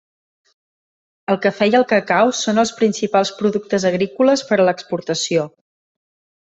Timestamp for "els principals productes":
2.63-3.89